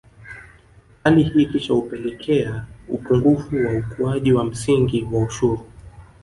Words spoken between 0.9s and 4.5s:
Hali hii kisha hupelekea upungufu wa ukuaji wa